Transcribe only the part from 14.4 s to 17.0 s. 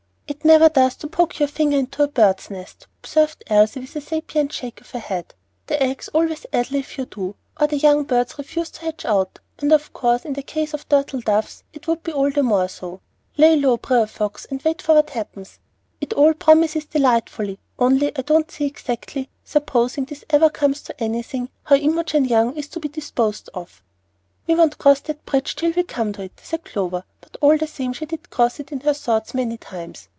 and wait for what happens. It all promises